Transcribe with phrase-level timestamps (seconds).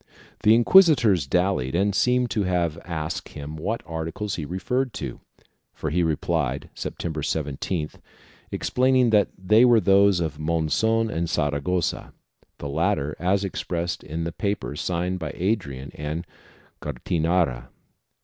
[0.41, 5.19] The inquisitors dallied and seem to have asked him what articles he referred to,
[5.75, 7.99] for he replied, September 17th,
[8.51, 12.13] explaining that they were those of Monzon and Saragossa,
[12.57, 16.25] the latter as expressed in the paper signed by Adrian and
[16.81, 17.67] Gattinara.